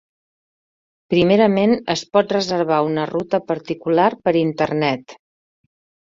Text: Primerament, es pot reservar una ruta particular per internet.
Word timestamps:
Primerament, 1.13 1.73
es 1.93 2.01
pot 2.15 2.33
reservar 2.35 2.79
una 2.87 3.03
ruta 3.09 3.41
particular 3.51 4.07
per 4.23 4.33
internet. 4.41 5.15